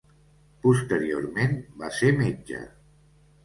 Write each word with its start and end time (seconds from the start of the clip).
Posteriorment 0.63 1.55
va 1.85 1.93
ser 2.01 2.13
metge. 2.25 2.67